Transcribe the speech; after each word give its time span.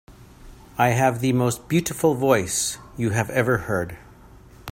I 0.79 0.93
have 0.97 1.19
the 1.21 1.31
most 1.31 1.69
beautiful 1.69 2.15
voice 2.15 2.79
you 2.97 3.11
have 3.11 3.29
ever 3.29 3.57
heard. 3.59 3.99